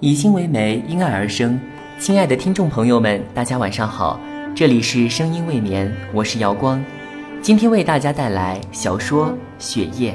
[0.00, 1.58] 以心为媒，因爱而生。
[1.98, 4.20] 亲爱的听众朋友们，大家晚上好，
[4.54, 6.80] 这里是声音未眠，我是瑶光，
[7.42, 9.26] 今天为大家带来小说
[9.58, 10.12] 《雪夜》。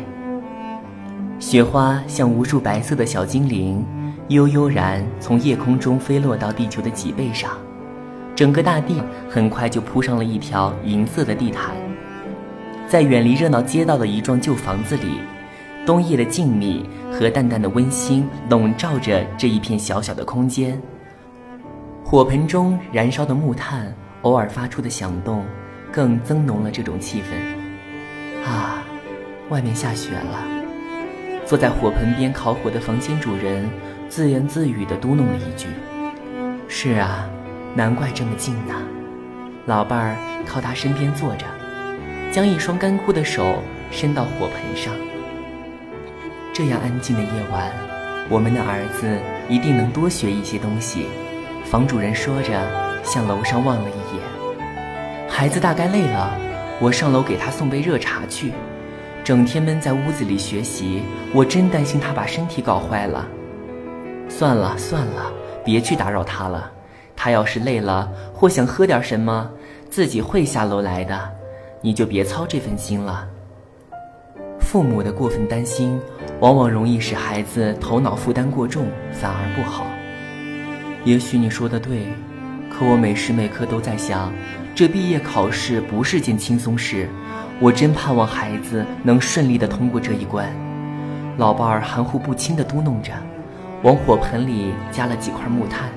[1.38, 3.86] 雪花像无数白色的小精灵，
[4.30, 7.52] 悠悠然从夜空中飞落到地球的脊背上，
[8.34, 11.76] 整个大地很快就铺上了一条银色的地毯。
[12.88, 15.20] 在远离热闹街道的一幢旧房子里。
[15.86, 20.82] 冬夜的静谧和淡淡的温馨笼罩着这一片小小的空间。
[22.04, 25.44] 火盆中燃烧的木炭偶尔发出的响动，
[25.92, 28.46] 更增浓了这种气氛。
[28.48, 28.84] 啊，
[29.50, 30.46] 外面下雪了。
[31.46, 33.70] 坐在火盆边烤火的房间主人
[34.08, 35.68] 自言自语地嘟哝了一句
[36.70, 37.30] ：“是啊，
[37.76, 38.74] 难怪这么静呢。”
[39.66, 41.46] 老伴儿靠他身边坐着，
[42.32, 43.62] 将一双干枯的手
[43.92, 44.94] 伸到火盆上。
[46.54, 47.74] 这样安静的夜晚，
[48.30, 51.08] 我们的儿子一定能多学一些东西。
[51.66, 52.52] 房主人说着，
[53.04, 55.28] 向楼上望了一眼。
[55.28, 56.38] 孩子大概累了，
[56.80, 58.54] 我上楼给他送杯热茶去。
[59.24, 61.02] 整天闷在屋子里学习，
[61.34, 63.28] 我真担心他把身体搞坏了。
[64.30, 65.34] 算了算了，
[65.66, 66.70] 别去打扰他了。
[67.16, 69.50] 他要是累了或想喝点什么，
[69.90, 71.20] 自己会下楼来的，
[71.82, 73.28] 你就别操这份心了。
[74.74, 76.02] 父母的过分担心。
[76.40, 79.86] 往往容易使孩子头脑负担过重，反而不好。
[81.06, 82.08] 也许你说的对，
[82.72, 84.34] 可我每时每刻都在想，
[84.74, 87.08] 这毕业考试不是件轻松事，
[87.60, 90.52] 我真盼望孩子能顺利的通过这一关。
[91.38, 93.14] 老伴儿含糊不清的嘟哝着，
[93.84, 95.92] 往火盆里加了几块木炭。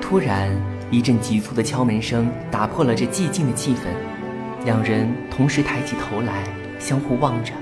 [0.00, 0.50] 突然，
[0.90, 6.44] 一阵急促的敲门声打破了这寂静的气氛，两人同时抬起头来，
[6.82, 7.52] 相互望着。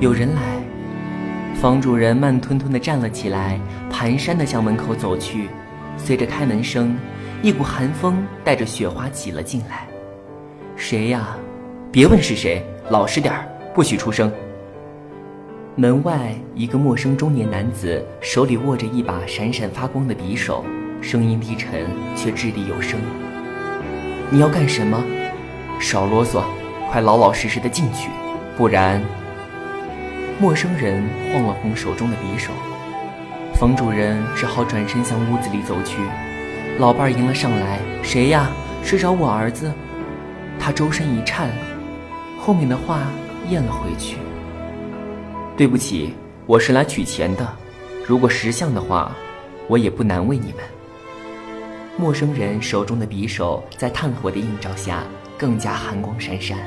[0.00, 0.40] 有人来，
[1.60, 3.60] 房主人慢吞吞地站了起来，
[3.92, 5.50] 蹒跚地向门口走去。
[5.98, 6.96] 随着开门声，
[7.42, 9.86] 一股寒风带着雪花挤了进来。
[10.74, 11.36] 谁呀？
[11.92, 14.32] 别问是谁，老实点儿，不许出声。
[15.76, 20.64] 门外，一个陌生中年男子手里握着一把闪闪发光的匕首，
[21.02, 22.98] 声音低沉却掷地有声
[24.30, 25.00] ：“你要干什么？
[25.78, 26.42] 少啰嗦，
[26.90, 28.08] 快老老实实的进去，
[28.56, 29.02] 不然……”
[30.40, 32.52] 陌生人晃了晃手中的匕首，
[33.54, 35.98] 冯主任只好转身向屋子里走去。
[36.78, 38.50] 老伴儿迎了上来：“谁呀？
[38.82, 39.72] 是找我儿子？”
[40.58, 41.50] 他周身一颤，
[42.38, 43.02] 后面的话
[43.48, 44.16] 咽了回去
[45.56, 46.12] ：“对不起，
[46.46, 47.46] 我是来取钱的。
[48.04, 49.12] 如果识相的话，
[49.68, 50.64] 我也不难为你们。”
[51.96, 55.04] 陌生人手中的匕首在炭火的映照下
[55.38, 56.58] 更加寒光闪闪。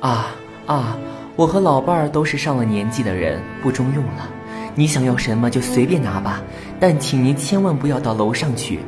[0.00, 0.34] 啊
[0.66, 0.96] 啊！
[1.36, 4.30] 我和老伴儿都是上了年纪的人，不中用了。
[4.76, 6.40] 你想要什么就随便拿吧，
[6.78, 8.78] 但请您千万不要到楼上去。”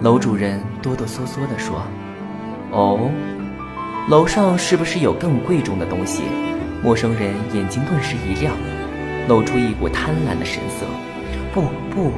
[0.00, 1.82] 楼主人哆哆嗦嗦地说。
[2.72, 3.10] “哦，
[4.08, 6.22] 楼上是不是有更贵重的东西？”
[6.82, 8.54] 陌生人眼睛顿时一亮，
[9.28, 10.86] 露出一股贪婪的神色。
[11.52, 12.12] “不，不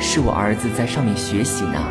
[0.00, 1.82] 是我儿子在上面学习呢。”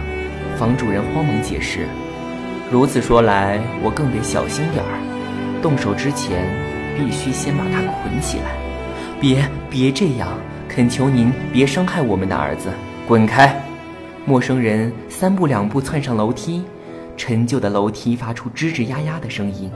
[0.57, 1.87] 房主人慌忙解释。
[2.71, 4.97] “如此说来，我更得小心点儿，
[5.65, 6.45] 动手之前。”
[6.97, 8.55] 必须先把他捆起来！
[9.19, 10.29] 别别这样，
[10.69, 12.69] 恳求您别伤害我们的儿子！
[13.05, 13.53] 滚开！
[14.25, 16.63] 陌生人三步两步窜上楼梯，
[17.17, 19.69] 陈旧的楼梯发出吱吱呀呀的声音。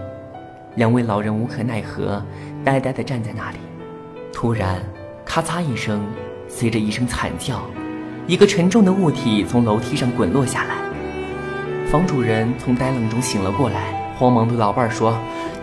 [0.75, 2.23] 两位老人无可奈何，
[2.63, 3.57] 呆呆地站在那里。
[4.31, 4.81] 突然，
[5.25, 6.01] 咔嚓一声，
[6.47, 7.59] 随着一声惨叫，
[8.27, 10.75] 一个沉重的物体从楼梯上滚落下来。
[11.91, 15.19] 房主人从呆愣中醒了过来，慌忙对老伴儿说。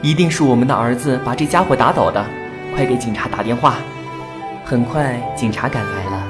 [0.06, 2.24] 一定是我们的儿子把这家伙打倒的，
[2.72, 3.78] 快给警察打电话！
[4.64, 6.24] 很快，警察赶来了，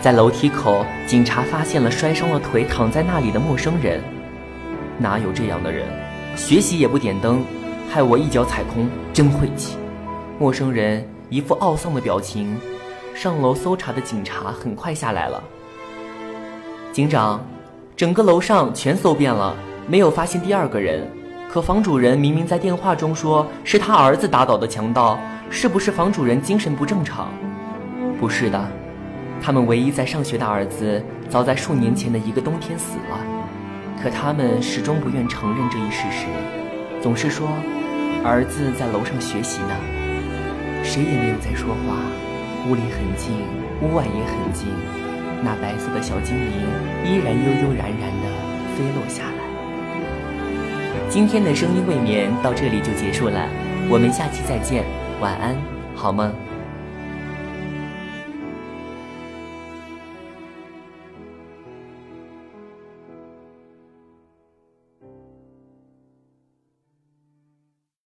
[0.00, 4.02] 在楼梯口，警察发现了摔伤了腿躺在那里的陌生人。
[4.98, 5.86] 哪有这样的人？
[6.34, 7.44] 学习也不点灯，
[7.88, 9.76] 害我一脚踩空，真晦气！
[10.36, 12.58] 陌生人一副懊丧的表情。
[13.14, 15.40] 上楼搜查的警察很快下来了。
[16.90, 17.40] 警长，
[17.94, 19.54] 整个楼上全搜遍了，
[19.86, 21.08] 没有发现第二个人。
[21.52, 25.18] 可房主人明明在电话中说是他儿子打倒的强盗，
[25.50, 27.26] 是不是房主人精神不正常？
[28.20, 28.70] 不是的，
[29.42, 33.18] 他们唯一在上学的儿子早在数年前的一个冬天死了。
[34.00, 36.26] 可他们始终不愿承认这一事实，
[37.02, 37.48] 总是说
[38.24, 39.74] 儿子在楼上学习呢。
[40.84, 41.96] 谁也没有再说话。
[42.68, 43.34] 屋里很静，
[43.82, 44.68] 屋外也很静，
[45.42, 46.52] 那白色的小精灵
[47.04, 48.28] 依然悠悠然然地
[48.76, 49.39] 飞落下来。
[51.10, 53.48] 今天的声音未眠到这里就结束了，
[53.90, 54.84] 我们下期再见，
[55.20, 55.56] 晚安，
[55.92, 56.32] 好梦。